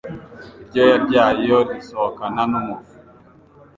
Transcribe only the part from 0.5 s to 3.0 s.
Iryoya ryayo risohokana n'umuvu